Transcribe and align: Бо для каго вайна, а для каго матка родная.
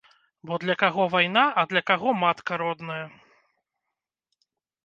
Бо 0.51 0.55
для 0.63 0.75
каго 0.83 1.03
вайна, 1.15 1.43
а 1.63 1.67
для 1.73 1.81
каго 1.89 2.09
матка 2.23 2.53
родная. 2.65 3.05